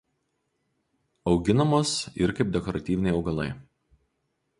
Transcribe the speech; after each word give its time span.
Auginamos 1.33 1.91
ir 2.25 2.33
kaip 2.39 2.49
dekoratyviniai 2.57 3.13
augalai. 3.19 3.47